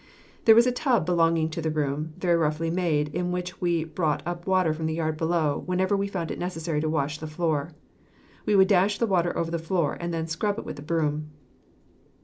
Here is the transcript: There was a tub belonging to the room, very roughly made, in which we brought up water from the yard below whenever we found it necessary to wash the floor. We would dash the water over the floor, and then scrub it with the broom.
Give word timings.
There 0.45 0.55
was 0.55 0.65
a 0.65 0.71
tub 0.71 1.05
belonging 1.05 1.51
to 1.51 1.61
the 1.61 1.69
room, 1.69 2.13
very 2.17 2.35
roughly 2.35 2.71
made, 2.71 3.09
in 3.09 3.31
which 3.31 3.61
we 3.61 3.83
brought 3.83 4.23
up 4.25 4.47
water 4.47 4.73
from 4.73 4.87
the 4.87 4.95
yard 4.95 5.15
below 5.15 5.61
whenever 5.67 5.95
we 5.95 6.07
found 6.07 6.31
it 6.31 6.39
necessary 6.39 6.81
to 6.81 6.89
wash 6.89 7.19
the 7.19 7.27
floor. 7.27 7.69
We 8.43 8.55
would 8.55 8.67
dash 8.67 8.97
the 8.97 9.05
water 9.05 9.37
over 9.37 9.51
the 9.51 9.59
floor, 9.59 9.95
and 9.99 10.11
then 10.11 10.25
scrub 10.25 10.57
it 10.57 10.65
with 10.65 10.77
the 10.77 10.81
broom. 10.81 11.29